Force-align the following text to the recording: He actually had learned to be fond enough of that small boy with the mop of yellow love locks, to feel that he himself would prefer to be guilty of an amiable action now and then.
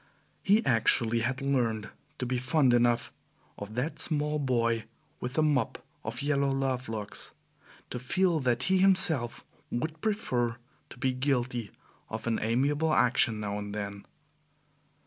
He 0.41 0.65
actually 0.65 1.19
had 1.19 1.43
learned 1.43 1.91
to 2.17 2.25
be 2.25 2.39
fond 2.39 2.73
enough 2.73 3.13
of 3.59 3.75
that 3.75 3.99
small 3.99 4.39
boy 4.39 4.85
with 5.19 5.33
the 5.33 5.43
mop 5.43 5.85
of 6.03 6.23
yellow 6.23 6.49
love 6.49 6.89
locks, 6.89 7.33
to 7.91 7.99
feel 7.99 8.39
that 8.39 8.63
he 8.63 8.79
himself 8.79 9.45
would 9.69 10.01
prefer 10.01 10.57
to 10.89 10.97
be 10.97 11.13
guilty 11.13 11.69
of 12.09 12.25
an 12.25 12.39
amiable 12.41 12.91
action 12.95 13.39
now 13.39 13.59
and 13.59 13.75
then. 13.75 14.03